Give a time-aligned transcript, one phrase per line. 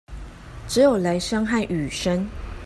[0.67, 2.27] 只有雷聲和雨聲